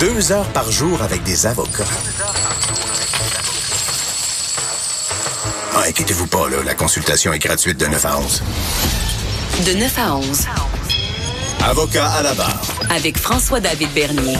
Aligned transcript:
Deux 0.00 0.30
heures 0.30 0.48
par 0.52 0.70
jour 0.70 1.00
avec 1.02 1.22
des 1.22 1.46
avocats. 1.46 1.84
Ah, 5.74 5.84
inquiétez-vous 5.88 6.26
pas, 6.26 6.50
là, 6.50 6.58
la 6.64 6.74
consultation 6.74 7.32
est 7.32 7.38
gratuite 7.38 7.80
de 7.80 7.86
9 7.86 8.04
à 8.04 8.18
11. 8.18 8.42
De 9.66 9.72
9 9.80 9.98
à 9.98 10.16
11. 10.16 10.46
Avocat 11.64 12.08
à 12.10 12.22
la 12.22 12.34
barre. 12.34 12.60
Avec 12.90 13.16
François-David 13.16 13.88
Bernier. 13.94 14.36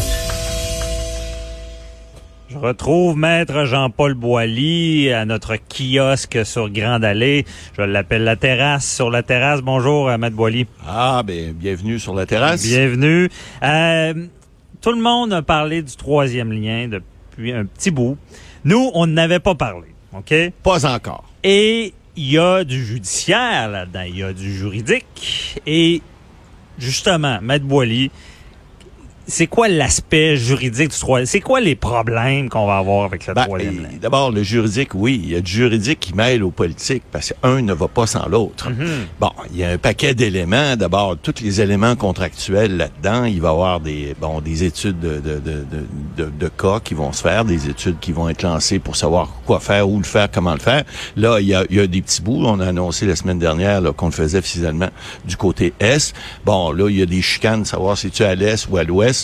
Je 2.51 2.59
retrouve 2.59 3.17
Maître 3.17 3.65
Jean-Paul 3.65 4.15
Boilly 4.15 5.11
à 5.11 5.25
notre 5.25 5.57
kiosque 5.57 6.45
sur 6.45 6.69
Grande 6.71 7.05
Allée. 7.05 7.47
Je 7.77 7.83
l'appelle 7.83 8.25
la 8.25 8.37
terrasse. 8.37 8.87
Sur 8.91 9.11
la 9.11 9.23
terrasse, 9.23 9.63
bonjour, 9.63 10.09
euh, 10.09 10.19
Maître 10.19 10.37
Boilly. 10.37 10.67
Ah, 10.87 11.23
ben, 11.25 11.53
bienvenue 11.53 11.99
sur 11.99 12.15
la 12.15 12.27
terrasse. 12.27 12.63
Bienvenue. 12.63 13.29
Euh, 13.63 14.15
tout 14.87 14.93
le 14.93 15.03
monde 15.03 15.33
a 15.33 15.43
parlé 15.43 15.83
du 15.83 15.97
troisième 15.97 16.53
lien 16.53 16.87
depuis 16.87 17.53
un 17.53 17.65
petit 17.65 17.91
bout. 17.91 18.17
Nous, 18.65 18.93
on 18.95 19.09
n'avait 19.09 19.41
pas 19.41 19.57
parlé, 19.57 19.89
OK? 20.13 20.33
Pas 20.63 20.87
encore. 20.87 21.25
Et 21.43 21.93
il 22.15 22.31
y 22.31 22.39
a 22.39 22.63
du 22.63 22.85
judiciaire 22.85 23.69
là-dedans, 23.69 24.05
il 24.07 24.19
y 24.19 24.23
a 24.23 24.33
du 24.33 24.55
juridique. 24.55 25.61
Et 25.67 26.03
justement, 26.79 27.41
Maître 27.43 27.65
Boilly, 27.65 28.13
c'est 29.27 29.47
quoi 29.47 29.69
l'aspect 29.69 30.37
juridique 30.37 30.91
du 30.91 30.99
troisième? 30.99 31.27
C'est 31.27 31.41
quoi 31.41 31.61
les 31.61 31.75
problèmes 31.75 32.49
qu'on 32.49 32.67
va 32.67 32.79
avoir 32.79 33.05
avec 33.05 33.27
le 33.27 33.35
Ben, 33.35 33.45
troisième 33.45 33.85
euh, 33.85 33.99
D'abord, 34.01 34.31
le 34.31 34.43
juridique, 34.43 34.91
oui. 34.95 35.21
Il 35.25 35.31
y 35.33 35.35
a 35.37 35.41
du 35.41 35.51
juridique 35.51 35.99
qui 36.01 36.15
mêle 36.15 36.45
au 36.45 36.51
politique 36.51 37.03
parce 37.11 37.33
qu'un 37.43 37.63
ne 37.63 37.73
va 37.73 37.89
pas 37.89 38.07
sans 38.07 38.29
l'autre. 38.29 38.71
Mhm. 38.71 38.87
Bon, 39.21 39.31
il 39.53 39.59
y 39.59 39.65
a 39.65 39.71
un 39.71 39.79
paquet 39.79 40.15
d'éléments. 40.15 40.77
D'abord, 40.77 41.17
tous 41.21 41.35
les 41.43 41.61
éléments 41.61 41.97
contractuels 41.97 42.77
là-dedans. 42.77 43.25
Il 43.25 43.41
va 43.41 43.49
y 43.49 43.51
avoir 43.51 43.81
des, 43.81 44.15
bon, 44.21 44.41
des 44.41 44.65
études 44.65 45.01
de, 45.01 45.19
de, 45.21 45.41
de, 45.41 45.65
de, 46.17 46.25
de- 46.25 46.31
de 46.39 46.49
cas 46.49 46.81
qui 46.81 46.95
vont 46.95 47.13
se 47.13 47.23
faire, 47.23 47.45
des 47.45 47.69
études 47.69 47.99
qui 48.01 48.13
vont 48.13 48.29
être 48.29 48.43
lancées 48.43 48.79
pour 48.79 48.95
savoir 48.97 49.31
quoi 49.47 49.59
faire, 49.61 49.89
où 49.89 49.99
le 49.99 50.05
faire, 50.05 50.31
comment 50.31 50.53
le 50.55 50.61
faire. 50.61 50.85
Là, 51.17 51.41
il 51.41 51.47
y 51.49 51.55
a, 51.55 51.65
il 51.71 51.77
y 51.77 51.81
a 51.81 51.87
des 51.87 52.03
petits 52.03 52.23
bouts. 52.23 52.43
On 52.45 52.61
a 52.61 52.67
annoncé 52.69 53.07
la 53.07 53.17
semaine 53.17 53.39
dernière 53.39 53.81
qu'on 53.97 54.07
le 54.07 54.13
faisait 54.13 54.43
finalement 54.43 54.89
du 55.25 55.37
côté 55.37 55.73
Est. 55.81 56.15
Bon, 56.45 56.71
là, 56.71 56.89
il 56.89 56.97
y 56.99 57.03
a 57.03 57.07
des 57.07 57.23
chicanes, 57.23 57.65
savoir 57.65 57.99
si 57.99 58.11
tu 58.11 58.23
es 58.23 58.27
à 58.27 58.35
l'Est 58.35 58.69
ou 58.71 58.77
à 58.77 58.85
l'Ouest. 58.85 59.16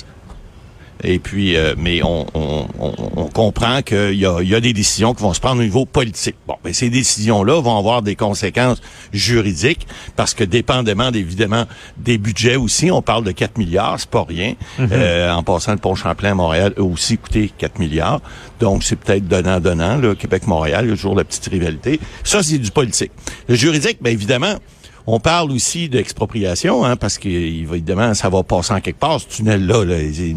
Et 1.05 1.19
puis, 1.19 1.57
euh, 1.57 1.75
mais 1.77 2.03
on, 2.03 2.27
on, 2.35 2.67
on, 2.79 2.93
on 3.17 3.27
comprend 3.27 3.83
qu'il 3.83 4.15
y 4.15 4.27
a, 4.27 4.41
y 4.43 4.55
a 4.55 4.61
des 4.61 4.73
décisions 4.73 5.15
qui 5.15 5.23
vont 5.23 5.35
se 5.35 5.41
prendre 5.41 5.61
au 5.61 5.65
niveau 5.65 5.85
politique. 5.85 6.37
Bon, 6.47 6.55
mais 6.65 6.73
ces 6.73 6.91
décisions-là 6.91 7.61
vont 7.61 7.77
avoir 7.77 8.03
des 8.03 8.15
conséquences 8.17 8.81
juridiques 9.13 9.87
parce 10.17 10.35
que 10.35 10.45
dépendamment 10.45 11.11
évidemment 11.13 11.65
des 11.97 12.19
budgets 12.19 12.57
aussi, 12.57 12.91
on 12.91 13.03
parle 13.03 13.25
de 13.25 13.33
4 13.33 13.59
milliards, 13.59 13.99
c'est 13.99 14.11
pas 14.11 14.25
rien. 14.29 14.55
Euh, 14.81 15.33
en 15.33 15.43
passant 15.43 15.73
le 15.73 15.79
pont 15.79 15.95
Champlain 15.95 16.33
à 16.33 16.35
Montréal 16.35 16.75
a 16.77 16.83
aussi 16.83 17.19
coûté 17.19 17.51
4 17.57 17.79
milliards. 17.79 18.21
Donc 18.61 18.85
c'est 18.85 18.97
peut-être 18.97 19.27
donnant-donnant, 19.27 20.01
Québec-Montréal, 20.15 20.85
il 20.87 20.91
y 20.91 20.93
a 20.93 20.97
toujours 20.97 21.17
la 21.17 21.25
petite 21.25 21.47
rivalité. 21.47 22.01
Ça, 22.25 22.43
c'est 22.43 22.59
du 22.59 22.71
politique. 22.71 23.13
Le 23.49 23.55
juridique, 23.55 23.99
bien 24.01 24.13
évidemment, 24.13 24.55
on 25.07 25.19
parle 25.21 25.51
aussi 25.53 25.89
d'expropriation, 25.89 26.85
hein, 26.85 26.97
parce 26.97 27.19
que 27.19 27.29
évidemment, 27.29 28.15
ça 28.15 28.29
va 28.29 28.43
passer 28.43 28.73
en 28.73 28.81
quelque 28.81 28.99
part. 28.99 29.21
Ce 29.21 29.27
tunnel-là, 29.37 29.85
là, 29.85 29.97
c'est 30.15 30.35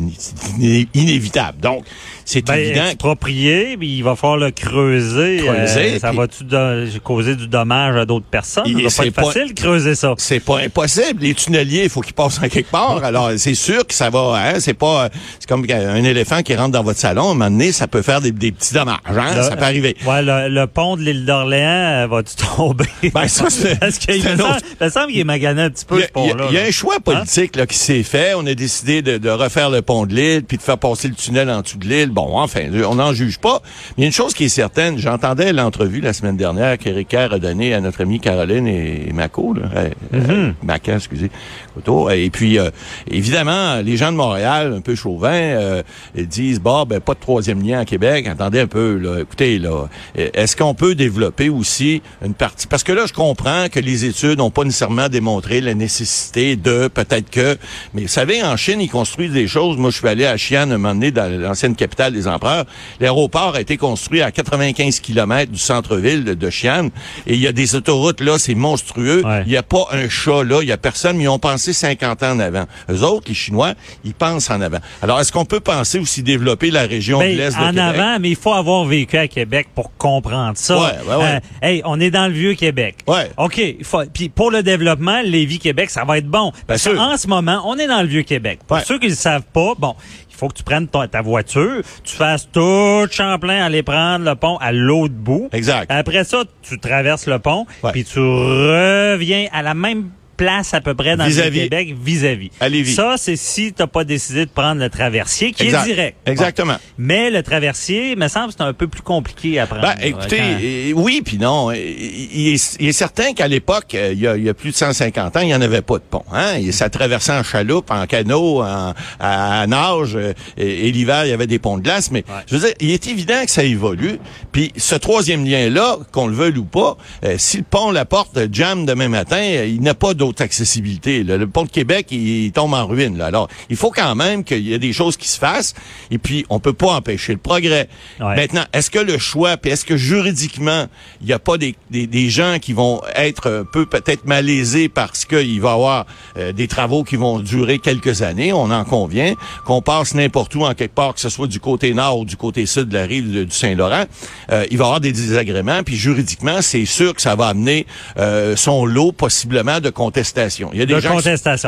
iné- 0.58 0.88
inévitable. 0.94 1.60
Donc, 1.62 1.84
c'est 2.26 2.46
Ben, 2.46 2.56
évident. 2.56 2.86
exproprié, 2.88 3.78
puis 3.78 3.98
il 3.98 4.04
va 4.04 4.16
falloir 4.16 4.38
le 4.38 4.52
creuser. 4.52 5.38
Creuser, 5.46 5.96
Euh, 5.96 6.00
ça 6.00 6.10
puis- 6.10 6.18
va-tu 6.18 7.00
causer 7.02 7.36
du 7.36 7.48
dommage 7.48 7.96
à 7.96 8.06
d'autres 8.06 8.26
personnes? 8.26 8.66
Ça 8.66 8.90
c'est 8.90 8.98
pas 8.98 9.08
être 9.08 9.16
pas- 9.16 9.24
facile 9.34 9.54
de 9.54 9.60
creuser 9.60 9.96
ça. 9.96 10.14
C'est 10.18 10.40
pas 10.40 10.60
impossible. 10.60 11.22
Les 11.22 11.34
tunneliers, 11.34 11.84
il 11.84 11.90
faut 11.90 12.02
qu'ils 12.02 12.14
passent 12.14 12.40
en 12.44 12.48
quelque 12.50 12.72
part. 12.72 13.04
Alors, 13.04 13.32
c'est 13.38 13.56
sûr 13.56 13.86
que 13.86 13.94
ça 13.94 14.10
va, 14.10 14.34
hein, 14.36 14.60
c'est 14.60 14.74
pas, 14.74 15.10
c'est 15.40 15.48
comme 15.48 15.66
un 15.70 16.04
éléphant 16.04 16.42
qui 16.42 16.56
rentre 16.56 16.72
dans 16.72 16.84
votre 16.84 17.00
salon. 17.00 17.30
À 17.30 17.32
un 17.32 17.34
moment 17.36 17.50
donné, 17.52 17.72
ça 17.72 17.88
peut 17.88 18.02
faire 18.02 18.22
des, 18.22 18.32
des 18.32 18.52
petits 18.52 18.74
dommages, 18.74 18.98
hein. 19.08 19.36
Le- 19.36 19.44
ça 19.44 19.56
peut 19.56 19.64
arriver. 19.64 19.96
Ouais, 20.06 20.22
le, 20.22 20.50
le 20.50 20.68
pont 20.68 20.96
de 20.98 21.02
l'île 21.04 21.26
d'Orléans 21.26 22.04
euh, 22.04 22.08
va-tu 22.08 22.36
tomber? 22.36 22.86
Ben, 23.14 23.28
ça, 23.28 23.50
c'est- 23.50 23.76
Parce 23.80 23.98
qu'il 24.00 24.22
c'est 24.22 24.36
me, 24.56 24.60
semble- 24.60 24.72
il 24.80 24.86
me 24.86 24.90
semble 24.90 25.12
qu'il 25.12 25.20
est 25.20 25.24
magané 25.24 25.62
un 25.64 25.70
petit 25.70 25.86
peu, 25.86 25.96
Il 25.96 26.00
y 26.00 26.04
a, 26.04 26.08
ce 26.08 26.12
pont-là. 26.12 26.34
il 26.34 26.40
y 26.40 26.42
a- 26.44 26.50
il 26.50 26.54
y 26.54 26.58
a 26.58 26.62
là. 26.64 26.68
un 26.68 26.72
choix 26.72 27.00
politique 27.00 27.56
là, 27.56 27.66
qui 27.68 27.78
s'est 27.78 28.04
fait. 28.04 28.34
On 28.36 28.46
a 28.46 28.54
décidé 28.54 29.02
de, 29.02 29.18
de 29.18 29.30
refaire 29.30 29.70
le 29.70 29.82
pont 29.82 30.06
de 30.06 30.14
l'île, 30.14 30.44
puis 30.44 30.58
de 30.58 30.62
faire 30.64 30.78
passer 30.78 31.08
le 31.08 31.16
tunnel 31.16 31.50
en 31.50 31.62
dessous 31.62 31.78
de 31.78 31.88
l'île. 31.88 32.10
Bon, 32.10 32.38
enfin, 32.38 32.62
on 32.88 32.96
n'en 32.96 33.14
juge 33.14 33.40
pas. 33.40 33.62
Mais 33.64 33.94
il 33.98 34.02
y 34.02 34.04
a 34.04 34.08
une 34.08 34.14
chose 34.14 34.34
qui 34.34 34.46
est 34.46 34.50
certaine. 34.50 34.98
J'entendais 34.98 35.54
l'entrevue 35.54 36.02
la 36.02 36.14
semaine 36.14 36.38
dernière 36.38 36.78
qu'Éric 36.78 37.08
Kerr 37.10 37.34
a 37.34 37.40
donnée 37.40 37.74
à 37.74 37.82
notre 37.82 38.02
amie 38.02 38.20
Caroline 38.20 38.68
et, 38.68 39.10
et 39.10 39.14
Mako, 39.14 39.54
là, 39.54 39.62
euh, 39.76 39.90
euh, 40.14 40.52
Maca, 40.64 40.96
excusez, 40.96 41.30
Couteau. 41.74 42.10
Et 42.10 42.30
puis, 42.30 42.58
euh, 42.60 42.70
évidemment, 43.10 43.82
les 43.84 43.98
gens 43.98 44.12
de 44.12 44.18
Montréal, 44.18 44.74
un 44.78 44.82
peu 44.82 44.96
chauvins, 44.96 45.30
euh, 45.32 45.84
ils 46.16 46.28
disent, 46.28 46.60
bah, 46.60 46.84
ben, 46.88 47.00
pas 47.00 47.14
de 47.14 47.20
troisième 47.20 47.66
lien 47.66 47.80
à 47.80 47.86
Québec. 47.86 48.28
Attendez 48.28 48.60
un 48.62 48.68
peu, 48.68 48.98
là. 48.98 49.20
Écoutez, 49.22 49.60
là, 49.60 49.88
euh, 50.18 50.30
est-ce 50.34 50.56
qu'on 50.56 50.74
peut 50.74 50.96
développer 50.96 51.50
aussi 51.50 52.02
une 52.24 52.34
partie? 52.34 52.68
Parce 52.68 52.84
que 52.84 52.92
là, 52.92 53.06
je 53.08 53.14
comprends 53.14 53.68
que 53.72 53.80
les 53.80 54.06
études 54.06 54.42
n'ont 54.46 54.52
pas 54.52 54.64
nécessairement 54.64 55.10
démontré 55.10 55.62
la 55.62 55.74
nécessité 55.74 56.56
de, 56.56 56.88
peut-être 56.88 57.30
que, 57.30 57.58
mais 57.94 58.04
vous 58.04 58.08
savez, 58.08 58.44
en 58.44 58.56
Chine, 58.58 58.80
ils 58.80 58.90
construisent 58.90 59.32
des 59.32 59.48
choses. 59.48 59.78
Moi, 59.78 59.90
je 59.90 59.98
suis 59.98 60.08
allé 60.08 60.26
à 60.26 60.36
Xi'an 60.36 60.70
un 60.72 60.78
moment 60.78 60.94
donné, 60.94 61.12
dans 61.12 61.30
l'ancienne 61.30 61.76
capitale 61.76 62.14
des 62.14 62.28
empereurs. 62.28 62.66
L'aéroport 63.00 63.56
a 63.56 63.62
été 63.62 63.78
construit 63.78 64.22
à 64.22 64.32
95 64.32 65.00
km 65.00 65.52
du 65.52 65.58
centre-ville 65.60 66.24
de, 66.24 66.34
de 66.34 66.50
Xi'an. 66.50 66.88
Et 67.28 67.34
il 67.34 67.40
y 67.40 67.48
a 67.48 67.52
des 67.52 67.76
autoroutes, 67.76 68.22
là, 68.22 68.38
c'est 68.38 68.56
monstrueux. 68.56 69.24
Ouais. 69.26 69.44
Il 69.46 69.50
n'y 69.50 69.58
a 69.58 69.64
pas 69.64 69.88
un 69.92 70.08
chat, 70.10 70.44
là. 70.44 70.60
Il 70.62 70.68
y 70.68 70.72
a 70.72 70.78
personne, 70.78 71.18
mais 71.18 71.24
ils 71.24 71.30
ont 71.30 71.40
pensé 71.40 71.74
50 71.74 72.24
ans 72.24 72.32
en 72.34 72.40
avant. 72.40 72.66
Eux 72.90 73.02
autres, 73.02 73.26
les 73.30 73.34
Chinois, 73.34 73.74
ils 74.04 74.14
pensent 74.14 74.50
en 74.50 74.62
avant. 74.62 74.80
Alors, 75.02 75.20
est-ce 75.20 75.32
qu'on 75.32 75.46
peut 75.46 75.60
penser 75.60 76.00
aussi 76.00 76.22
développer 76.24 76.72
la 76.72 76.84
région 76.84 77.20
Ben, 77.20 77.34
de 77.34 77.38
l'Est 77.38 77.58
de 77.58 77.64
en 77.64 77.70
Québec? 77.70 77.84
avant, 77.84 78.20
mais 78.20 78.30
il 78.30 78.36
faut 78.36 78.54
avoir 78.54 78.86
vécu 78.86 79.18
à 79.18 79.28
Québec 79.28 79.68
pour 79.74 79.96
comprendre 79.98 80.54
ça. 80.56 80.78
Ouais, 80.78 80.84
ouais, 81.08 81.16
ouais. 81.16 81.40
Euh, 81.64 81.68
hey, 81.68 81.82
on 81.86 82.00
est 82.00 82.12
dans 82.12 82.28
le 82.28 82.34
vieux 82.34 82.54
Québec. 82.54 82.98
Ouais. 83.08 83.32
OK. 83.38 83.62
Faut, 83.84 84.04
puis 84.14 84.30
pour 84.36 84.52
le 84.52 84.62
développement, 84.64 85.22
Lévis-Québec, 85.24 85.90
ça 85.90 86.04
va 86.04 86.18
être 86.18 86.28
bon. 86.28 86.52
Parce 86.68 86.88
qu'en 86.88 87.18
ce 87.18 87.28
moment, 87.28 87.64
on 87.66 87.78
est 87.78 87.88
dans 87.88 88.02
le 88.02 88.08
vieux 88.08 88.24
Québec. 88.24 88.60
Pour 88.68 88.78
Ouais. 88.78 88.84
ceux 88.86 89.00
qui 89.00 89.06
ne 89.06 89.12
le 89.12 89.16
savent 89.16 89.44
pas, 89.54 89.74
bon, 89.78 89.96
il 90.30 90.36
faut 90.36 90.50
que 90.50 90.54
tu 90.54 90.64
prennes 90.64 90.88
ta, 90.88 91.08
ta 91.08 91.22
voiture, 91.22 91.82
tu 92.04 92.16
fasses 92.16 92.48
tout 92.52 93.08
Champlain, 93.10 93.64
aller 93.64 93.84
prendre 93.84 94.26
le 94.26 94.36
pont 94.36 94.58
à 94.58 94.72
l'autre 94.74 95.14
bout. 95.14 95.50
Exact. 95.54 95.90
Après 95.90 96.26
ça, 96.26 96.44
tu 96.62 96.78
traverses 96.80 97.28
le 97.28 97.40
pont, 97.40 97.66
puis 97.94 98.04
tu 98.04 98.20
reviens 98.20 99.48
à 99.54 99.62
la 99.62 99.74
même 99.74 100.10
place 100.36 100.74
à 100.74 100.82
peu 100.82 100.94
près 100.94 101.16
dans 101.18 101.26
le 101.26 101.30
Vis-à-vis. 101.30 101.62
Québec 101.64 101.96
vis-à-vis. 102.02 102.52
Ça, 102.94 103.16
c'est 103.18 103.36
si 103.36 103.74
tu 103.74 103.82
n'as 103.82 103.88
pas 103.88 104.04
décidé 104.04 104.46
de 104.46 104.52
prendre 104.52 104.82
le 104.82 104.90
traversier, 104.90 105.52
qui 105.52 105.64
Exact. 105.64 105.84
est 105.88 105.94
direct. 105.94 106.18
Bon. 106.26 106.32
Exactement. 106.32 106.76
Mais 106.98 107.30
le 107.32 107.44
traversier, 107.44 108.16
me 108.16 108.28
semble, 108.28 108.52
c'est 108.52 108.64
un 108.64 108.74
peu 108.74 108.88
plus 108.88 109.02
compliqué 109.02 109.60
à 109.60 109.68
prendre. 109.68 109.84
Ben, 109.84 109.96
écoutez, 110.02 110.38
Quand- 110.38 110.60
euh, 110.62 110.92
oui 110.96 111.22
puis 111.24 111.38
non. 111.38 111.72
Il 111.72 112.54
est, 112.54 112.78
il 112.80 112.88
est 112.88 112.92
certain 112.94 113.34
qu'à 113.34 113.48
l'époque, 113.48 113.94
euh, 113.96 114.12
il 114.14 114.20
y, 114.20 114.28
a, 114.28 114.36
il 114.38 114.44
y 114.44 114.50
a 114.50 114.54
plus 114.54 114.72
de 114.72 114.76
150 114.76 115.36
ans, 115.38 115.40
il 115.42 115.48
n'y 115.48 115.56
en 115.56 115.62
avait 115.62 115.82
pas 115.82 115.96
de 115.98 116.04
pont. 116.10 116.24
Hein? 116.32 116.56
Et 116.60 116.72
Ça 116.72 116.90
traversait 116.90 117.32
en 117.34 117.44
chaloupe, 117.44 117.92
en 117.92 118.06
canot, 118.06 118.62
en, 118.62 118.94
à, 119.20 119.62
à 119.62 119.68
nage. 119.68 120.16
euh, 120.16 120.34
Et, 120.58 120.88
et 120.88 120.92
l'hiver, 120.92 121.26
il 121.26 121.30
y 121.30 121.34
avait 121.34 121.48
des 121.48 121.60
ponts 121.60 121.78
de 121.78 121.84
glace. 121.84 122.12
Mais 122.12 122.24
je 122.48 122.56
veux 122.56 122.62
dire, 122.68 122.76
il 122.80 122.92
est 122.92 123.08
évident 123.08 123.44
que 123.46 123.52
ça 123.52 123.64
évolue. 123.64 124.20
Puis 124.52 124.72
ce 124.78 124.96
troisième 124.96 125.46
lien-là, 125.46 125.98
qu'on 126.12 126.28
le 126.28 126.36
veuille 126.36 126.58
ou 126.58 126.66
pas, 126.66 126.98
euh, 127.24 127.36
si 127.38 127.58
le 127.58 127.64
pont 127.64 127.92
la 127.92 128.06
porte 128.06 128.38
jam 128.52 128.86
demain 128.86 129.08
matin, 129.10 129.42
il 129.42 129.82
n'a 129.82 129.94
pas 129.94 130.14
d'autre 130.26 130.42
accessibilité. 130.42 131.24
là. 131.24 131.38
Le 131.38 131.48
pont 131.48 131.64
de 131.64 131.70
Québec, 131.70 132.08
il, 132.12 132.46
il 132.46 132.52
tombe 132.52 132.74
en 132.74 132.86
ruine. 132.88 133.18
Là. 133.18 133.28
Alors, 133.28 133.48
il 133.70 133.76
faut 133.76 133.92
quand 133.92 134.16
même 134.16 134.44
qu'il 134.44 134.62
y 134.68 134.74
ait 134.74 134.80
des 134.80 134.94
choses 134.94 135.18
qui 135.18 135.28
se 135.28 135.38
fassent. 135.38 135.74
Et 136.12 136.18
puis, 136.18 136.46
on 136.50 136.60
peut 136.60 136.74
pas 136.74 136.94
empêcher 136.94 137.34
le 137.34 137.40
progrès. 137.40 137.88
Ouais. 138.20 138.36
Maintenant, 138.36 138.64
est-ce 138.74 138.90
que 138.90 139.00
le 139.00 139.18
choix, 139.18 139.58
puis 139.58 139.72
est-ce 139.72 139.86
que 139.86 139.98
juridiquement, 139.98 140.88
il 141.22 141.28
n'y 141.28 141.34
a 141.34 141.40
pas 141.40 141.58
des, 141.58 141.76
des, 141.92 142.08
des 142.08 142.30
gens 142.30 142.58
qui 142.60 142.74
vont 142.74 143.02
être 143.16 143.50
un 143.62 143.64
peu 143.66 143.86
peut-être 143.86 144.26
malaisés 144.26 144.90
parce 144.90 145.26
qu'il 145.26 145.62
va 145.62 145.70
y 145.70 145.74
avoir 145.74 146.06
euh, 146.38 146.52
des 146.52 146.68
travaux 146.68 147.04
qui 147.04 147.16
vont 147.16 147.40
durer 147.40 147.80
quelques 147.80 148.22
années, 148.22 148.54
on 148.54 148.72
en 148.72 148.84
convient, 148.86 149.34
qu'on 149.66 149.82
passe 149.82 150.14
n'importe 150.16 150.56
où 150.56 150.64
en 150.66 150.74
quelque 150.74 150.96
part, 150.96 151.14
que 151.14 151.20
ce 151.20 151.30
soit 151.30 151.48
du 151.48 151.60
côté 151.60 151.94
nord 151.94 152.20
ou 152.20 152.26
du 152.26 152.36
côté 152.38 152.66
sud 152.66 152.90
de 152.90 152.94
la 152.98 153.06
rive 153.06 153.32
de- 153.32 153.44
du 153.44 153.52
Saint-Laurent, 153.56 154.06
euh, 154.52 154.66
il 154.72 154.78
va 154.78 154.84
y 154.84 154.88
avoir 154.88 155.00
des 155.02 155.12
désagréments, 155.12 155.84
puis 155.84 155.96
juridiquement, 155.96 156.62
c'est 156.62 156.86
sûr 156.86 157.14
que 157.14 157.22
ça 157.22 157.36
va 157.36 157.48
amener 157.48 157.86
euh, 158.18 158.56
son 158.56 158.86
lot 158.86 159.12
possiblement 159.12 159.80
de 159.80 159.90
contestation. 160.16 160.70
Il 160.74 160.80
y 160.80 160.82
a 160.82 160.86
des 160.86 160.94
De 160.94 161.00
gens 161.00 161.10
qui- 161.10 161.16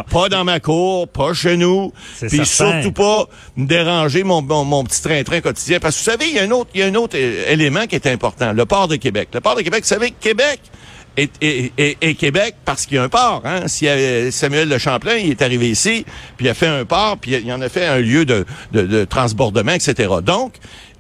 pas 0.10 0.30
dans 0.30 0.44
ma 0.46 0.60
cour, 0.60 1.08
pas 1.10 1.34
chez 1.34 1.58
nous, 1.58 1.92
puis 2.30 2.46
surtout 2.46 2.92
pas 2.94 3.26
me 3.58 3.66
déranger 3.68 4.24
mon, 4.24 4.42
mon, 4.42 4.64
mon 4.64 4.84
petit 4.84 5.02
train-train 5.02 5.42
quotidien. 5.42 5.80
Parce 5.80 5.96
que 5.98 6.00
vous 6.04 6.12
savez, 6.12 6.30
il 6.30 6.36
y 6.36 6.40
a 6.40 6.44
un 6.44 6.52
autre, 6.52 6.70
il 6.74 6.80
y 6.80 6.84
a 6.84 6.88
un 6.88 6.96
autre 6.96 7.18
euh, 7.18 7.46
élément 7.52 7.86
qui 7.88 7.96
est 7.96 8.08
important, 8.08 8.54
le 8.54 8.66
port 8.66 8.88
de 8.88 8.96
Québec. 8.96 9.30
Le 9.34 9.42
port 9.42 9.56
de 9.56 9.62
Québec, 9.62 9.82
vous 9.84 9.88
savez, 9.90 10.12
Québec 10.12 10.60
est 11.18 12.14
Québec 12.18 12.56
parce 12.64 12.86
qu'il 12.86 12.96
y 12.96 13.00
a 13.00 13.04
un 13.04 13.10
port. 13.10 13.42
Hein? 13.44 13.68
Si 13.68 13.88
euh, 13.88 14.30
Samuel 14.32 14.70
de 14.70 14.78
Champlain, 14.78 15.16
il 15.16 15.32
est 15.32 15.42
arrivé 15.42 15.70
ici, 15.70 16.06
puis 16.38 16.46
il 16.46 16.50
a 16.50 16.54
fait 16.54 16.68
un 16.68 16.86
port, 16.86 17.18
puis 17.18 17.32
il 17.44 17.52
en 17.52 17.60
a 17.62 17.70
fait 17.70 17.86
un 17.86 17.98
lieu 18.00 18.24
de, 18.26 18.46
de, 18.72 18.84
de 18.84 19.04
transbordement, 19.04 19.74
etc. 19.74 20.10
Donc, 20.24 20.54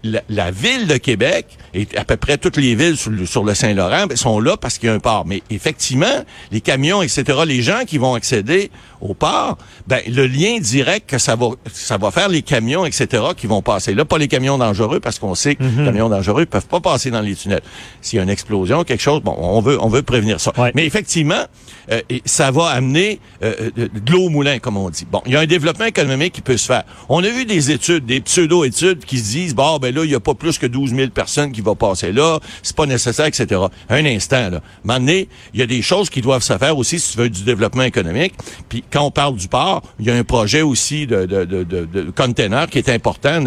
la, 0.03 0.21
la 0.29 0.51
ville 0.51 0.87
de 0.87 0.97
Québec 0.97 1.57
et 1.73 1.87
à 1.95 2.05
peu 2.05 2.17
près 2.17 2.37
toutes 2.37 2.57
les 2.57 2.75
villes 2.75 2.97
sur 2.97 3.11
le, 3.11 3.25
sur 3.25 3.43
le 3.43 3.53
Saint-Laurent 3.53 4.07
ben, 4.07 4.15
sont 4.15 4.39
là 4.39 4.57
parce 4.57 4.77
qu'il 4.77 4.87
y 4.87 4.91
a 4.91 4.95
un 4.95 4.99
port. 4.99 5.25
Mais 5.25 5.43
effectivement, 5.49 6.05
les 6.51 6.61
camions, 6.61 7.01
etc., 7.01 7.39
les 7.45 7.61
gens 7.61 7.81
qui 7.85 7.97
vont 7.97 8.15
accéder 8.15 8.71
au 9.01 9.13
port, 9.13 9.57
ben 9.85 10.01
le 10.07 10.25
lien 10.25 10.57
direct 10.59 11.09
que 11.09 11.17
ça 11.17 11.35
va 11.35 11.49
ça 11.71 11.97
va 11.97 12.11
faire 12.11 12.29
les 12.29 12.41
camions, 12.41 12.85
etc., 12.85 13.23
qui 13.35 13.47
vont 13.47 13.61
passer 13.61 13.93
là, 13.93 14.05
pas 14.05 14.17
les 14.17 14.27
camions 14.27 14.57
dangereux 14.57 14.99
parce 14.99 15.19
qu'on 15.19 15.35
sait 15.35 15.55
que 15.55 15.63
les 15.63 15.85
camions 15.85 16.09
dangereux 16.09 16.45
peuvent 16.45 16.67
pas 16.67 16.79
passer 16.79 17.11
dans 17.11 17.21
les 17.21 17.35
tunnels. 17.35 17.61
S'il 18.01 18.17
y 18.17 18.19
a 18.19 18.23
une 18.23 18.29
explosion, 18.29 18.83
quelque 18.83 19.01
chose, 19.01 19.21
bon, 19.21 19.35
on 19.37 19.61
veut 19.61 19.77
on 19.81 19.87
veut 19.87 20.01
prévenir 20.01 20.39
ça. 20.39 20.51
Ouais. 20.57 20.71
Mais 20.73 20.85
effectivement, 20.85 21.45
euh, 21.91 22.01
ça 22.25 22.51
va 22.51 22.67
amener 22.67 23.19
euh, 23.43 23.69
de, 23.75 23.89
de 23.93 24.11
l'eau 24.11 24.25
au 24.25 24.29
moulin, 24.29 24.59
comme 24.59 24.77
on 24.77 24.89
dit. 24.89 25.05
Bon, 25.09 25.21
il 25.25 25.33
y 25.33 25.35
a 25.35 25.39
un 25.39 25.45
développement 25.45 25.85
économique 25.85 26.33
qui 26.33 26.41
peut 26.41 26.57
se 26.57 26.65
faire. 26.65 26.83
On 27.09 27.23
a 27.23 27.29
vu 27.29 27.45
des 27.45 27.71
études, 27.71 28.05
des 28.05 28.21
pseudo-études 28.21 29.05
qui 29.05 29.19
se 29.19 29.31
disent, 29.31 29.55
bon, 29.55 29.77
ben 29.77 29.86
là, 29.91 30.03
il 30.03 30.11
y 30.11 30.15
a 30.15 30.19
pas 30.19 30.33
plus 30.33 30.57
que 30.57 30.67
12 30.67 30.93
000 30.93 31.09
personnes 31.09 31.51
qui 31.51 31.61
vont 31.61 31.75
passer 31.75 32.11
là, 32.11 32.39
c'est 32.61 32.75
pas 32.75 32.85
nécessaire, 32.85 33.25
etc. 33.25 33.61
Un 33.89 34.05
instant, 34.05 34.49
là. 34.49 34.61
Donné, 34.85 35.29
il 35.53 35.59
y 35.59 35.63
a 35.63 35.67
des 35.67 35.81
choses 35.81 36.09
qui 36.09 36.21
doivent 36.21 36.43
se 36.43 36.57
faire 36.57 36.77
aussi 36.77 36.99
si 36.99 37.11
tu 37.11 37.17
veux 37.19 37.29
du 37.29 37.43
développement 37.43 37.83
économique. 37.83 38.33
Puis 38.67 38.83
quand 38.91 39.03
on 39.03 39.11
parle 39.11 39.35
du 39.35 39.47
port, 39.47 39.83
il 39.99 40.05
y 40.05 40.11
a 40.11 40.15
un 40.15 40.23
projet 40.23 40.61
aussi 40.61 41.05
de, 41.07 41.25
de, 41.25 41.45
de, 41.45 41.63
de, 41.63 41.85
de 41.85 42.11
container 42.11 42.67
qui 42.67 42.79
est 42.79 42.89
important 42.89 43.41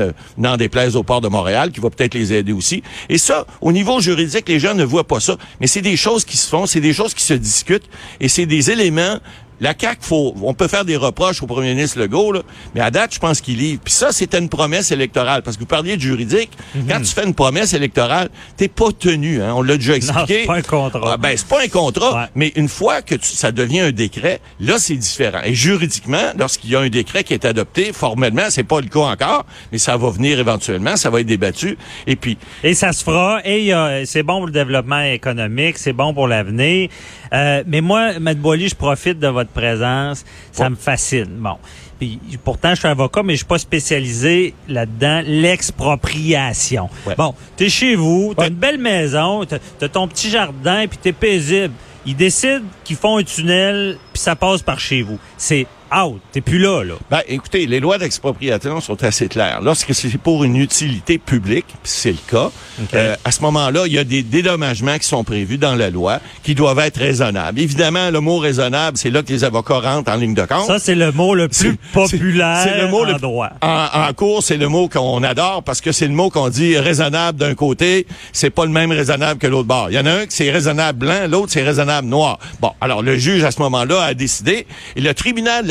des 0.57 0.69
places 0.69 0.95
au 0.95 1.03
port 1.03 1.21
de 1.21 1.29
Montréal, 1.29 1.73
qui 1.73 1.81
va 1.81 1.91
peut-être 1.91 2.15
les 2.15 2.33
aider 2.33 2.53
aussi. 2.53 2.83
Et 3.09 3.19
ça, 3.19 3.47
au 3.61 3.73
niveau 3.73 4.01
juridique, 4.01 4.49
les 4.49 4.59
gens 4.59 4.75
ne 4.75 4.85
voient 4.85 5.07
pas 5.07 5.21
ça. 5.21 5.37
Mais 5.61 5.67
c'est 5.67 5.83
des 5.83 5.97
choses 5.97 6.25
qui 6.25 6.37
se 6.37 6.49
font, 6.49 6.67
c'est 6.67 6.81
des 6.81 6.93
choses 6.93 7.15
qui 7.15 7.25
se 7.25 7.35
discutent, 7.35 7.89
et 8.21 8.29
c'est 8.29 8.47
des 8.47 8.71
éléments 8.71 9.19
la 9.61 9.75
CAQ, 9.79 9.99
faut, 10.01 10.35
on 10.43 10.55
peut 10.55 10.69
faire 10.69 10.85
des 10.85 10.97
reproches 10.97 11.43
au 11.43 11.47
premier 11.47 11.75
ministre 11.75 11.99
Legault, 11.99 12.33
là, 12.33 12.41
mais 12.75 12.81
à 12.81 12.91
date, 12.91 13.15
je 13.15 13.19
pense 13.19 13.41
qu'il 13.41 13.59
livre. 13.59 13.81
Puis 13.85 13.93
ça, 13.93 14.13
c'était 14.13 14.39
une 14.39 14.49
promesse 14.49 14.91
électorale. 14.91 15.43
Parce 15.43 15.57
que 15.57 15.61
vous 15.61 15.67
parliez 15.67 15.97
de 15.97 16.01
juridique. 16.03 16.51
Quand 16.89 16.99
tu 16.99 17.07
fais 17.13 17.25
une 17.25 17.35
promesse 17.35 17.73
électorale, 17.75 18.31
t'es 18.57 18.69
pas 18.69 18.91
tenu. 18.99 19.43
Hein, 19.43 19.53
on 19.55 19.63
l'a 19.63 19.77
déjà 19.77 19.97
expliqué. 19.97 20.41
c'est 20.41 20.47
pas 20.47 20.57
un 20.57 20.63
contrat. 20.63 21.13
Ah, 21.13 21.17
ben, 21.17 21.37
c'est 21.37 21.47
pas 21.47 21.63
un 21.63 21.69
contrat. 21.69 22.15
Ouais. 22.23 22.27
Mais 22.35 22.53
une 22.57 22.69
fois 22.69 23.03
que 23.03 23.15
tu- 23.15 23.27
ça 23.35 23.53
devient 23.53 23.81
un 23.81 23.93
décret, 23.93 24.41
là, 24.61 24.79
c'est 24.79 24.97
différent. 24.97 25.41
Et 25.45 25.55
juridiquement, 25.55 26.33
lorsqu'il 26.39 26.71
y 26.71 26.77
a 26.77 26.81
un 26.81 26.89
décret 26.89 27.25
qui 27.25 27.35
est 27.35 27.45
adopté, 27.45 27.93
formellement, 27.93 28.45
c'est 28.49 28.65
pas 28.65 28.81
le 28.81 28.89
cas 28.89 29.01
encore, 29.01 29.45
mais 29.73 29.79
ça 29.79 29.97
va 29.97 30.11
venir 30.11 30.39
éventuellement, 30.39 30.97
ça 30.97 31.11
va 31.11 31.21
être 31.21 31.27
débattu. 31.27 31.77
Et 32.07 32.17
puis, 32.17 32.39
Et 32.65 32.75
ça 32.75 32.93
se 32.93 33.05
fera. 33.05 33.41
Et 33.45 33.73
a- 33.73 34.05
c'est 34.07 34.23
bon 34.23 34.39
pour 34.39 34.47
le 34.47 34.53
développement 34.53 35.03
économique, 35.03 35.79
c'est 35.79 35.93
bon 35.93 36.15
pour 36.15 36.29
l'avenir. 36.29 36.89
Euh, 37.33 37.63
mais 37.67 37.81
moi, 37.81 38.15
M. 38.15 38.35
Boily, 38.35 38.69
je 38.69 38.75
profite 38.75 39.19
de 39.19 39.29
votre 39.29 39.51
présence. 39.51 40.25
Ça 40.53 40.69
me 40.69 40.77
fascine. 40.77 41.29
Bon. 41.39 41.57
Puis, 41.99 42.19
pourtant, 42.43 42.71
je 42.71 42.81
suis 42.81 42.89
avocat, 42.89 43.23
mais 43.23 43.35
je 43.35 43.39
suis 43.39 43.47
pas 43.47 43.59
spécialisé 43.59 44.55
là-dedans. 44.69 45.23
L'expropriation. 45.27 46.89
Ouais. 47.07 47.15
Bon, 47.17 47.35
t'es 47.57 47.69
chez 47.69 47.95
vous, 47.95 48.33
t'as 48.37 48.43
Ouais. 48.45 48.49
une 48.49 48.55
belle 48.55 48.79
maison, 48.79 49.45
t'as 49.45 49.59
as 49.81 49.89
ton 49.89 50.09
petit 50.09 50.31
jardin, 50.31 50.87
puis 50.89 50.99
t'es 50.99 51.13
paisible. 51.13 51.75
Ils 52.07 52.17
décident 52.17 52.65
qu'ils 52.85 52.97
font 52.97 53.19
un 53.19 53.23
tunnel, 53.23 53.99
puis 54.13 54.23
ça 54.23 54.35
passe 54.35 54.63
par 54.63 54.81
chez 54.81 55.03
vous. 55.03 55.19
C'est 55.37 55.67
out. 55.95 56.21
T'es 56.33 56.41
plus 56.41 56.59
là, 56.59 56.83
là. 56.83 56.95
Ben, 57.11 57.21
écoutez, 57.29 57.67
les 57.67 57.81
lois 57.81 57.99
d'expropriation 57.99 58.81
sont 58.81 59.03
assez 59.05 59.29
claires. 59.29 59.61
Lorsque 59.63 59.95
c'est 59.95 60.17
pour 60.19 60.45
une 60.45 60.57
utilité 60.57 61.19
publique, 61.19 61.67
c'est 61.83 62.13
le 62.13 62.19
cas, 62.31 62.51
euh, 62.95 63.17
à 63.25 63.31
ce 63.31 63.41
moment-là, 63.43 63.85
il 63.87 63.93
y 63.93 63.99
a 63.99 64.05
des 64.05 64.23
dédommagements 64.23 64.99
qui 64.99 65.07
sont 65.07 65.25
prévus 65.25 65.59
dans 65.59 65.75
la 65.75 65.91
loi 65.91 66.21
qui 66.43 66.55
doivent 66.55 66.79
être 66.79 66.99
raisonnables. 66.99 67.59
Évidemment, 67.61 68.11
le 68.11 68.21
mot 68.21 68.39
raisonnable, 68.39 68.97
c'est 68.97 69.11
là 69.11 69.23
que 69.23 69.29
les 69.33 69.45
avocats 69.45 69.81
rentrent 69.81 70.11
en 70.11 70.17
ligne 70.17 70.35
de 70.35 70.45
compte. 70.45 70.67
Ça, 70.67 70.79
c'est 70.79 70.95
le 70.95 71.13
mot 71.13 71.35
le 71.35 71.49
plus 71.49 71.77
populaire 71.93 72.61
c'est 72.63 72.81
le 72.81 72.89
mot 72.89 73.05
le 73.05 73.15
en 73.15 73.19
droit. 73.19 73.51
En, 73.63 73.87
en 73.93 74.13
cours, 74.13 74.43
c'est 74.43 74.57
le 74.57 74.69
mot 74.69 74.89
qu'on 74.89 75.23
adore 75.23 75.63
parce 75.63 75.81
que 75.81 75.93
c'est 75.93 76.07
le 76.07 76.15
mot 76.15 76.31
qu'on 76.31 76.49
dit 76.49 76.79
raisonnable 76.79 77.39
d'un 77.39 77.55
côté, 77.55 78.07
c'est 78.33 78.51
pas 78.51 78.65
le 78.65 78.71
même 78.71 78.93
raisonnable 78.93 79.39
que 79.39 79.47
l'autre 79.47 79.69
bord. 79.69 79.91
Il 79.91 79.95
y 79.95 79.99
en 79.99 80.07
a 80.07 80.13
un 80.13 80.27
qui 80.27 80.37
c'est 80.37 80.51
raisonnable 80.51 80.99
blanc, 80.99 81.27
l'autre 81.29 81.53
c'est 81.53 81.63
raisonnable 81.63 82.09
noir. 82.09 82.39
Bon, 82.61 82.73
alors 82.81 83.03
le 83.03 83.17
juge 83.17 83.45
à 83.45 83.51
ce 83.51 83.61
moment-là 83.61 84.03
a 84.03 84.15
décidé 84.15 84.67
et 84.97 85.01
le 85.01 85.15
tribunal 85.15 85.67
de 85.67 85.69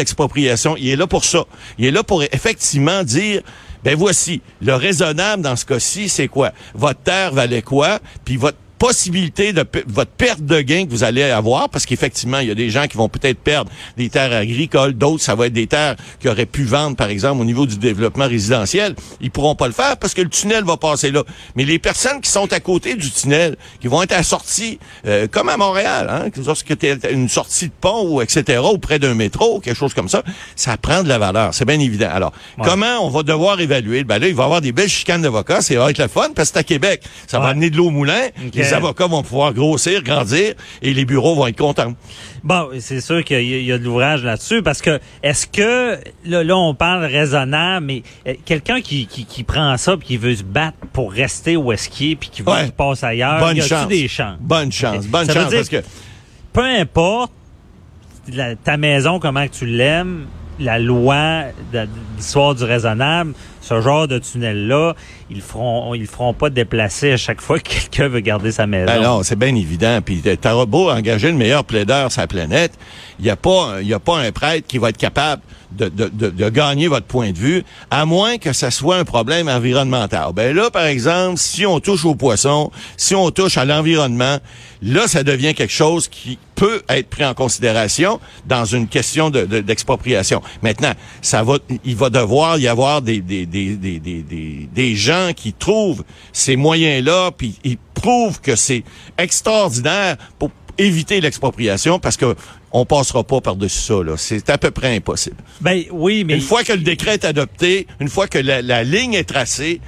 il 0.78 0.90
est 0.90 0.96
là 0.96 1.08
pour 1.08 1.24
ça. 1.26 1.44
Il 1.78 1.86
est 1.86 1.92
là 1.92 2.04
pour 2.04 2.24
effectivement 2.24 3.04
dire 3.04 3.42
ben 3.84 3.96
voici, 3.96 4.42
le 4.62 4.76
raisonnable 4.76 5.42
dans 5.42 5.56
ce 5.56 5.66
cas-ci, 5.66 6.10
c'est 6.10 6.28
quoi? 6.28 6.52
Votre 6.74 7.00
terre 7.00 7.34
valait 7.34 7.62
quoi? 7.62 8.00
Puis 8.26 8.36
votre 8.36 8.58
possibilité 8.80 9.54
de 9.54 9.66
votre 9.88 10.12
perte 10.12 10.42
de 10.42 10.62
gain 10.62 10.86
que 10.86 10.92
vous 10.92 11.04
allez 11.04 11.24
avoir, 11.24 11.70
parce 11.70 11.86
qu'effectivement, 11.86 12.40
il 12.40 12.48
y 12.48 12.52
a 12.52 12.56
des 12.56 12.70
gens 12.70 12.88
qui 12.88 12.98
vont 12.98 13.10
peut-être 13.10 13.40
perdre 13.40 13.70
des 13.98 14.10
terres 14.10 14.34
agricoles, 14.34 14.94
d'autres, 14.94 15.22
ça 15.22 15.36
va 15.36 15.48
être 15.48 15.54
des 15.54 15.68
terres 15.68 15.96
qui 16.20 16.30
auraient 16.30 16.46
pu 16.46 16.64
vendre, 16.64 16.96
par 16.96 17.10
exemple, 17.10 17.42
au 17.42 17.46
niveau 17.46 17.66
du 17.66 17.78
développement 17.78 18.28
résidentiel. 18.28 18.96
Ils 19.22 19.32
pourront 19.32 19.56
pas 19.56 19.68
le 19.68 19.74
faire 19.74 19.98
parce 19.98 20.14
que 20.14 20.22
le 20.22 20.30
tunnel 20.30 20.64
va 20.64 20.78
passer 20.78 21.12
là. 21.12 21.24
Mais 21.56 21.66
les 21.66 21.78
personnes 21.78 22.22
qui 22.22 22.32
sont 22.32 22.52
à 22.54 22.60
côté 22.60 22.96
du 22.96 23.12
tunnel, 23.12 23.58
qui 23.82 23.88
vont 23.88 24.02
être 24.02 24.24
sortie, 24.24 24.80
euh, 25.06 25.28
comme 25.30 25.50
à 25.50 25.58
Montréal, 25.58 26.08
hein, 26.10 26.30
que 26.30 26.40
lorsque 26.42 26.78
tu 26.78 26.88
une 27.12 27.30
sortie 27.30 27.68
de 27.68 27.74
pont 27.80 28.08
ou 28.08 28.22
etc., 28.22 28.62
ou 28.74 28.78
près 28.78 29.00
d'un 29.00 29.14
métro, 29.14 29.60
quelque 29.60 29.78
chose 29.78 29.94
comme 29.94 30.10
ça, 30.10 30.24
ça 30.56 30.78
prend 30.78 31.04
de 31.04 31.10
la 31.10 31.18
valeur. 31.18 31.54
C'est 31.54 31.66
bien 31.66 31.80
évident. 31.80 32.10
Alors, 32.12 32.32
comment 32.64 33.00
on 33.02 33.10
va 33.10 33.24
devoir 33.24 33.60
évaluer? 33.60 34.04
Ben 34.04 34.20
là, 34.20 34.28
il 34.28 34.36
va 34.36 34.44
y 34.44 34.46
avoir 34.46 34.62
des 34.62 34.72
belles 34.72 34.90
chicanes 34.90 35.22
d'avocats. 35.22 35.62
C'est 35.62 35.76
va 35.76 35.90
être 35.90 36.00
le 36.00 36.08
fun 36.08 36.30
parce 36.36 36.50
que 36.50 36.54
c'est 36.54 36.60
à 36.60 36.64
Québec. 36.64 37.04
Ça 37.28 37.40
va 37.40 37.48
amener 37.48 37.70
de 37.70 37.78
l'eau 37.78 37.88
au 37.88 37.92
moulin. 37.92 38.30
Les 38.70 38.76
avocats 38.76 39.08
vont 39.08 39.24
pouvoir 39.24 39.54
grossir, 39.54 40.02
grandir 40.04 40.54
et 40.82 40.94
les 40.94 41.06
bureaux 41.06 41.36
vont 41.36 41.48
être 41.48 41.58
contents. 41.58 41.94
Bon, 42.44 42.70
c'est 42.80 43.02
sûr 43.02 43.24
qu'il 43.24 43.42
y, 43.42 43.54
a- 43.56 43.60
y 43.62 43.72
a 43.72 43.78
de 43.78 43.84
l'ouvrage 43.84 44.24
là-dessus 44.24 44.62
parce 44.62 44.82
que 44.82 45.00
est-ce 45.24 45.46
que 45.48 45.98
là, 46.26 46.44
là, 46.44 46.56
on 46.58 46.74
parle 46.74 47.04
raisonnable, 47.06 47.86
mais 47.86 48.04
euh, 48.28 48.34
quelqu'un 48.46 48.80
qui, 48.82 49.08
qui, 49.08 49.26
qui 49.26 49.44
prend 49.44 49.76
ça 49.78 49.98
puis 49.98 50.08
qui 50.08 50.18
veut 50.18 50.36
se 50.36 50.44
battre 50.44 50.78
pour 50.94 51.12
rester 51.12 51.58
où 51.58 51.72
est-ce 51.72 51.90
qu'il 51.90 52.12
est 52.12 52.16
puis 52.16 52.30
qui 52.30 52.42
veut 52.42 52.52
Ouais. 52.52 52.64
qu'il 52.64 52.72
passe 52.72 53.04
ailleurs, 53.04 53.40
Bonne 53.40 53.58
y 53.58 53.60
a-tu 53.60 53.70
chance. 53.70 53.88
des 53.88 54.08
chances? 54.08 54.38
Bonne 54.40 54.72
chance. 54.72 55.06
Bonne 55.08 55.26
Ça 55.26 55.34
veut 55.34 55.42
chance 55.42 55.54
parce 55.54 55.70
que 55.70 55.84
Peu 56.54 56.64
importe 56.64 57.32
la- 58.32 58.56
ta 58.56 58.78
maison, 58.78 59.20
comment 59.20 59.46
que 59.48 59.54
tu 59.54 59.66
l'aimes, 59.66 60.26
la 60.60 60.78
loi 60.80 61.44
de 61.74 61.88
l'histoire 62.18 62.54
du 62.56 62.64
raisonnable, 62.64 63.34
ce 63.62 63.82
genre 63.82 64.08
de 64.08 64.20
tunnel-là, 64.20 64.96
ils 65.30 65.42
feront 65.42 65.94
ils 65.94 66.08
feront 66.08 66.34
pas 66.34 66.50
déplacer 66.50 67.12
à 67.12 67.18
chaque 67.18 67.42
fois 67.42 67.60
que 67.60 67.70
quelqu'un 67.70 68.08
veut 68.08 68.20
garder 68.22 68.52
sa 68.52 68.68
maison. 68.68 68.86
Ben 68.92 69.02
non, 69.02 69.24
c'est 69.24 69.38
bien 69.38 69.54
évident. 69.56 70.00
Puis 70.04 70.22
t'auras 70.42 70.66
beau 70.66 70.90
engager 70.90 71.28
le 71.32 71.38
meilleur 71.38 71.64
plaideur 71.64 72.12
sur 72.12 72.22
la 72.22 72.28
planète, 72.28 72.74
il 73.20 73.26
n'y 73.26 73.32
a 73.32 73.36
pas, 73.36 73.82
y 73.82 73.94
a 73.94 74.00
pas 74.00 74.18
un 74.20 74.32
prêtre 74.32 74.68
qui 74.68 74.78
va 74.78 74.90
être 74.90 74.98
capable 74.98 75.42
de, 75.72 75.88
de, 75.88 76.08
de, 76.12 76.30
de 76.30 76.50
gagner 76.50 76.88
votre 76.88 77.06
point 77.06 77.32
de 77.32 77.38
vue, 77.38 77.64
à 77.92 78.06
moins 78.06 78.40
que 78.40 78.54
ça 78.54 78.72
soit 78.72 78.96
un 78.98 79.04
problème 79.06 79.48
environnemental. 79.48 80.32
Ben 80.34 80.56
là, 80.56 80.72
par 80.72 80.86
exemple, 80.86 81.38
si 81.38 81.64
on 81.66 81.80
touche 81.80 82.06
aux 82.06 82.16
poissons, 82.16 82.72
si 82.98 83.14
on 83.14 83.30
touche 83.30 83.56
à 83.58 83.66
l'environnement, 83.66 84.40
là, 84.82 85.08
ça 85.08 85.24
devient 85.24 85.54
quelque 85.54 85.72
chose 85.74 86.08
qui 86.08 86.40
peut 86.56 86.82
être 86.90 87.08
pris 87.10 87.24
en 87.24 87.36
considération 87.36 88.20
dans 88.48 88.66
une 88.66 88.88
question 88.88 89.30
de- 89.30 89.46
de- 89.46 89.60
d'expropriation. 89.62 90.42
Maintenant, 90.64 90.92
ça 91.22 91.44
va, 91.44 91.58
il 91.86 91.96
va 91.96 92.10
devoir 92.10 92.58
y 92.58 92.68
avoir 92.68 93.02
des, 93.04 93.22
des, 93.22 93.46
des, 93.50 93.76
des, 93.76 94.00
des, 94.00 94.22
des, 94.24 94.70
des 94.74 94.96
gens 94.96 95.32
qui 95.36 95.52
trouvent 95.54 96.04
ces 96.32 96.56
moyens-là, 96.56 97.32
puis 97.38 97.56
ils 97.64 97.78
prouvent 97.94 98.40
que 98.40 98.56
c'est 98.56 98.84
extraordinaire 99.18 100.16
pour 100.38 100.52
éviter 100.78 101.20
l'expropriation 101.22 102.00
parce 102.00 102.16
que 102.18 102.36
on 102.72 102.86
passera 102.86 103.24
pas 103.24 103.42
par-dessus 103.42 103.80
ça. 103.80 103.96
là. 104.04 104.14
C'est 104.16 104.50
à 104.50 104.58
peu 104.58 104.72
près 104.72 104.96
impossible. 104.96 105.36
Ben 105.60 105.84
oui, 105.92 106.24
mais 106.24 106.36
Une 106.36 106.42
fois 106.42 106.64
que 106.64 106.72
le 106.74 106.80
décret 106.80 107.16
est 107.16 107.26
adopté, 107.26 107.88
une 108.00 108.10
fois 108.10 108.28
que 108.28 108.38
la, 108.38 108.62
la 108.62 108.84
ligne 108.84 109.16
est 109.16 109.24
tracée, 109.28 109.82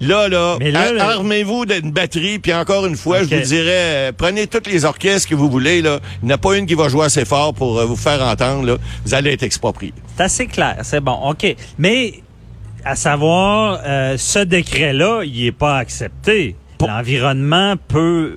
là, 0.00 0.28
là, 0.28 0.58
armez-vous 1.00 1.64
d'une 1.64 1.90
batterie, 1.90 2.38
puis 2.38 2.52
encore 2.52 2.84
une 2.84 2.96
fois, 2.96 3.20
je 3.24 3.34
vous 3.34 3.40
dirais, 3.42 4.10
euh, 4.10 4.12
prenez 4.16 4.46
toutes 4.46 4.66
les 4.66 4.84
orchestres 4.84 5.28
que 5.30 5.34
vous 5.34 5.48
voulez, 5.50 5.80
là. 5.80 5.98
Il 6.22 6.26
n'y 6.26 6.32
en 6.32 6.34
a 6.34 6.38
pas 6.38 6.56
une 6.58 6.66
qui 6.66 6.74
va 6.74 6.88
jouer 6.90 7.06
assez 7.06 7.24
fort 7.24 7.54
pour 7.54 7.78
euh, 7.78 7.86
vous 7.86 7.96
faire 7.96 8.20
entendre, 8.22 8.66
là. 8.66 8.76
Vous 9.06 9.14
allez 9.14 9.32
être 9.32 9.42
exproprié. 9.42 9.94
C'est 10.16 10.22
assez 10.24 10.46
clair, 10.46 10.76
c'est 10.82 11.00
bon, 11.00 11.18
OK. 11.30 11.56
Mais 11.78 12.20
à 12.84 12.96
savoir, 12.96 13.80
euh, 13.84 14.16
ce 14.16 14.38
décret-là, 14.40 15.22
il 15.24 15.46
est 15.46 15.52
pas 15.52 15.76
accepté. 15.78 16.56
L'environnement 16.80 17.74
peut... 17.88 18.36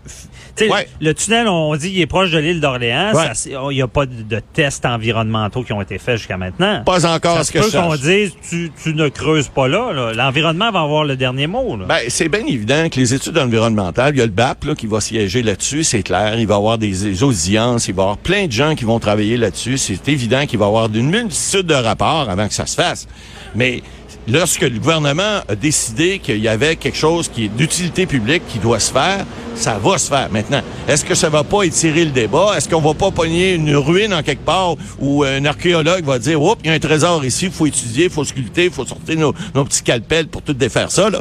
Ouais. 0.61 0.89
le 0.99 1.13
tunnel, 1.13 1.47
on 1.47 1.73
dit, 1.77 1.89
il 1.89 2.01
est 2.01 2.05
proche 2.05 2.31
de 2.31 2.37
l'île 2.37 2.59
d'Orléans. 2.59 3.13
Ouais. 3.13 3.31
Il 3.71 3.75
n'y 3.75 3.81
a 3.81 3.87
pas 3.87 4.05
de, 4.05 4.23
de 4.23 4.41
tests 4.53 4.85
environnementaux 4.85 5.63
qui 5.63 5.71
ont 5.71 5.81
été 5.81 5.97
faits 5.97 6.17
jusqu'à 6.17 6.35
maintenant. 6.35 6.83
Pas 6.83 7.05
encore 7.05 7.37
Ça 7.37 7.43
ce 7.45 7.51
que 7.53 7.59
peut 7.59 7.69
je 7.71 7.77
qu'on 7.77 7.95
dise, 7.95 8.33
tu, 8.49 8.69
tu 8.81 8.93
ne 8.93 9.07
creuses 9.07 9.47
pas 9.47 9.69
là. 9.69 9.93
là. 9.93 10.11
L'environnement 10.13 10.69
va 10.71 10.81
avoir 10.81 11.05
le 11.05 11.15
dernier 11.15 11.47
mot. 11.47 11.77
Là. 11.77 11.85
Ben, 11.87 11.99
c'est 12.09 12.27
bien 12.27 12.45
évident 12.45 12.89
que 12.89 12.99
les 12.99 13.13
études 13.13 13.37
environnementales, 13.37 14.15
il 14.15 14.19
y 14.19 14.21
a 14.21 14.25
le 14.25 14.31
BAP 14.33 14.65
là, 14.65 14.75
qui 14.75 14.87
va 14.87 14.99
siéger 14.99 15.43
là-dessus, 15.43 15.85
c'est 15.85 16.03
clair. 16.03 16.37
Il 16.37 16.47
va 16.47 16.55
y 16.55 16.57
avoir 16.57 16.77
des, 16.77 16.89
des 16.91 17.23
audiences, 17.23 17.87
il 17.87 17.95
va 17.95 18.01
y 18.01 18.05
avoir 18.05 18.17
plein 18.17 18.47
de 18.47 18.51
gens 18.51 18.75
qui 18.75 18.83
vont 18.83 18.99
travailler 18.99 19.37
là-dessus. 19.37 19.77
C'est 19.77 20.09
évident 20.09 20.45
qu'il 20.45 20.59
va 20.59 20.65
y 20.65 20.67
avoir 20.67 20.89
une 20.93 21.09
multitude 21.09 21.67
de 21.67 21.75
rapports 21.75 22.29
avant 22.29 22.47
que 22.49 22.53
ça 22.53 22.65
se 22.65 22.75
fasse. 22.75 23.07
Mais 23.55 23.81
lorsque 24.27 24.61
le 24.61 24.77
gouvernement 24.79 25.41
a 25.47 25.55
décidé 25.55 26.19
qu'il 26.19 26.39
y 26.39 26.47
avait 26.47 26.75
quelque 26.75 26.97
chose 26.97 27.29
qui 27.29 27.45
est 27.45 27.49
d'utilité 27.49 28.05
publique 28.05 28.43
qui 28.47 28.59
doit 28.59 28.79
se 28.79 28.91
faire, 28.91 29.25
ça 29.55 29.77
va 29.77 29.97
se 29.97 30.09
faire. 30.09 30.29
Maintenant, 30.31 30.61
est-ce 30.87 31.03
que 31.03 31.15
ça 31.15 31.29
va 31.29 31.43
pas 31.43 31.63
étirer 31.63 32.05
le 32.05 32.11
débat? 32.11 32.53
Est-ce 32.55 32.69
qu'on 32.69 32.81
va 32.81 32.93
pas 32.93 33.11
pogner 33.11 33.53
une 33.53 33.75
ruine 33.75 34.13
en 34.13 34.23
quelque 34.23 34.45
part 34.45 34.75
où 34.99 35.23
un 35.23 35.43
archéologue 35.45 36.05
va 36.05 36.19
dire, 36.19 36.41
oups, 36.41 36.59
il 36.63 36.67
y 36.67 36.69
a 36.71 36.73
un 36.73 36.79
trésor 36.79 37.25
ici, 37.25 37.45
il 37.45 37.51
faut 37.51 37.65
étudier, 37.65 38.05
il 38.05 38.09
faut 38.09 38.23
sculpter, 38.23 38.65
il 38.65 38.71
faut 38.71 38.85
sortir 38.85 39.17
nos, 39.17 39.33
nos 39.55 39.65
petits 39.65 39.83
calpels 39.83 40.27
pour 40.27 40.41
tout 40.41 40.53
défaire 40.53 40.91
ça, 40.91 41.09
là? 41.09 41.19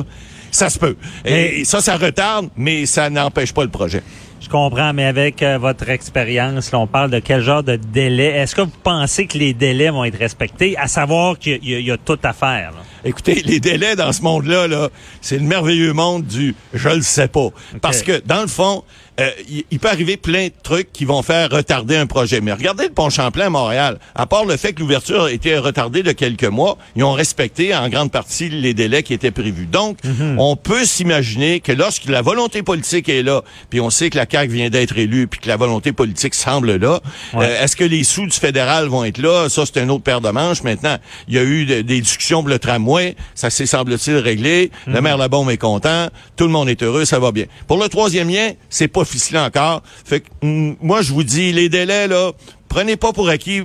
Ça 0.51 0.71
se 0.71 0.79
peut. 0.79 0.97
Et, 1.25 1.65
ça, 1.65 1.81
ça 1.81 1.97
retarde, 1.97 2.49
mais 2.57 2.87
ça 2.87 3.11
n'empêche 3.11 3.53
pas 3.53 3.65
le 3.65 3.71
projet. 3.71 4.03
Je 4.41 4.49
comprends, 4.49 4.93
mais 4.93 5.05
avec 5.05 5.43
euh, 5.43 5.59
votre 5.59 5.89
expérience, 5.89 6.71
on 6.73 6.87
parle 6.87 7.11
de 7.11 7.19
quel 7.19 7.43
genre 7.43 7.63
de 7.63 7.77
délai. 7.77 8.27
Est-ce 8.27 8.55
que 8.55 8.63
vous 8.63 8.73
pensez 8.83 9.27
que 9.27 9.37
les 9.37 9.53
délais 9.53 9.91
vont 9.91 10.05
être 10.05 10.19
respectés, 10.19 10.77
à 10.79 10.87
savoir 10.87 11.39
qu'il 11.39 11.59
y, 11.65 11.91
a 11.91 11.97
tout 11.97 12.19
à 12.23 12.33
faire? 12.33 12.73
Écoutez, 13.05 13.35
les 13.45 13.59
délais 13.59 13.97
dans 13.97 14.13
ce 14.13 14.23
monde-là, 14.23 14.69
là, 14.69 14.91
c'est 15.21 15.39
le 15.39 15.45
merveilleux 15.45 15.93
monde 15.93 16.25
du 16.25 16.55
je 16.73 16.89
le 16.89 17.03
sais 17.03 17.29
pas. 17.29 17.49
Parce 17.81 18.03
que, 18.03 18.23
dans 18.25 18.43
le 18.43 18.47
fond, 18.47 18.85
euh, 19.21 19.31
il, 19.71 19.79
peut 19.79 19.89
arriver 19.89 20.17
plein 20.17 20.47
de 20.47 20.53
trucs 20.63 20.93
qui 20.93 21.05
vont 21.05 21.23
faire 21.23 21.51
retarder 21.51 21.97
un 21.97 22.07
projet. 22.07 22.41
Mais 22.41 22.53
regardez 22.53 22.85
le 22.85 22.93
pont 22.93 23.11
Champlain 23.11 23.47
à 23.47 23.51
Montréal. 23.51 23.99
À 24.15 24.27
part 24.27 24.45
le 24.45 24.57
fait 24.57 24.73
que 24.73 24.81
l'ouverture 24.81 25.29
était 25.29 25.59
retardée 25.59 26.03
de 26.03 26.13
quelques 26.13 26.45
mois, 26.45 26.79
ils 26.95 27.03
ont 27.03 27.13
respecté 27.13 27.75
en 27.75 27.89
grande 27.89 28.13
partie 28.13 28.49
les 28.49 28.75
délais 28.75 29.03
qui 29.03 29.15
étaient 29.15 29.33
prévus. 29.33 29.67
Donc, 29.67 29.99
mhm. 30.05 30.39
on 30.39 30.55
peut 30.55 30.85
s'imaginer 30.85 31.61
que 31.61 31.73
lorsque 31.73 32.05
la 32.07 32.23
volonté 32.23 32.63
politique 32.63 33.09
est 33.09 33.23
là, 33.23 33.43
puis 33.71 33.81
on 33.81 33.91
sait 33.91 34.11
que 34.11 34.17
la 34.17 34.27
CAQ 34.31 34.53
vient 34.53 34.71
d'être 34.71 34.97
élue, 34.97 35.27
puis 35.27 35.41
que 35.41 35.49
la 35.49 35.57
volonté 35.57 35.93
politique 35.93 36.35
semble 36.35 36.77
là, 36.77 37.01
euh, 37.35 37.63
est-ce 37.63 37.75
que 37.75 37.85
les 37.85 38.05
sous 38.05 38.27
du 38.27 38.39
fédéral 38.39 38.87
vont 38.87 39.05
être 39.05 39.19
là? 39.19 39.49
Ça, 39.49 39.65
c'est 39.67 39.81
un 39.81 39.89
autre 39.89 40.05
paire 40.05 40.21
de 40.21 40.31
manches. 40.31 40.63
Maintenant, 40.63 40.97
il 41.27 41.35
y 41.35 41.39
a 41.39 41.43
eu 41.43 41.65
des 41.67 42.01
discussions 42.01 42.43
pour 42.43 42.51
le 42.51 42.59
tramway. 42.59 43.17
Ça 43.35 43.51
s'est, 43.51 43.67
semble-t-il, 43.67 44.17
réglé. 44.17 44.71
Le 44.87 44.95
mhm. 44.95 45.01
maire 45.01 45.19
Labombe 45.19 45.51
est 45.51 45.57
content. 45.57 46.09
Tout 46.37 46.45
le 46.45 46.51
monde 46.51 46.69
est 46.69 46.83
heureux. 46.85 47.05
Ça 47.05 47.19
va 47.19 47.33
bien. 47.33 47.47
Pour 47.67 47.83
le 47.83 47.89
troisième 47.89 48.29
lien, 48.29 48.53
c'est 48.71 48.89
pas 48.89 49.05
ficelé 49.09 49.39
encore. 49.39 49.83
Fait 50.05 50.21
que, 50.21 50.27
mm, 50.43 50.77
moi, 50.81 51.03
je 51.03 51.13
vous 51.13 51.25
dis, 51.25 51.53
les 51.53 51.69
délais, 51.69 52.09
là, 52.09 52.33
prenez 52.69 52.97
pas 52.97 53.13
pour 53.13 53.29
acquis 53.29 53.65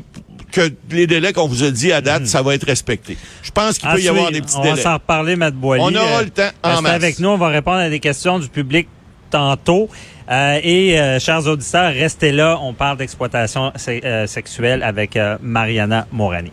que 0.54 0.72
les 0.92 1.08
délais 1.08 1.34
qu'on 1.34 1.48
vous 1.48 1.64
a 1.64 1.72
dit 1.72 1.92
à 1.92 2.02
date, 2.02 2.24
hmm. 2.24 2.28
ça 2.28 2.42
va 2.44 2.54
être 2.54 2.66
respecté. 2.66 3.18
Je 3.42 3.52
pense 3.52 3.80
qu'il 3.80 3.90
peut 3.90 4.00
y 4.00 4.08
avoir 4.08 4.32
des 4.32 4.42
petits 4.42 4.58
délais. 4.58 4.74
On 4.74 4.76
va 4.76 4.82
s'en 4.82 4.94
reparler, 4.94 5.36
Matt 5.36 5.56
Boilly. 5.56 5.84
On 5.84 5.96
aura 5.96 6.22
le 6.22 6.30
temps 6.30 6.52
en 6.62 6.82
masse. 6.82 6.94
avec 6.94 7.20
nous, 7.20 7.30
on 7.30 7.38
va 7.38 7.48
répondre 7.48 7.78
à 7.78 7.90
des 7.90 8.00
questions 8.00 8.40
du 8.40 8.48
public 8.48 8.88
tantôt. 9.32 9.90
Euh, 10.30 10.60
et, 10.64 11.00
euh, 11.00 11.20
chers 11.20 11.46
auditeurs, 11.48 11.92
restez 11.92 12.32
là. 12.32 12.60
On 12.62 12.74
parle 12.74 12.98
d'exploitation 12.98 13.74
euh, 13.88 14.28
sexuelle 14.28 14.84
avec 14.84 15.18
Mariana 15.42 16.08
Morani. 16.12 16.52